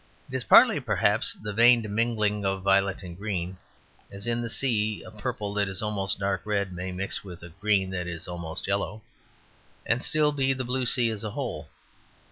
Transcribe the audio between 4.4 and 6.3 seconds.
the sea a purple that is almost